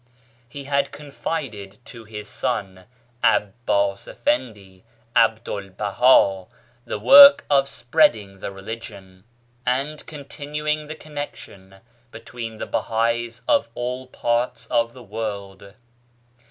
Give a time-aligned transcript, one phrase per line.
[0.49, 2.85] He had confided to his son,
[3.23, 4.81] 'Abbas Efendi
[5.15, 6.47] 'Abdu'l Baha,
[6.85, 9.25] the work of spreading the religion
[9.63, 15.75] and continuing the connection between the Bahais of all parts of the world.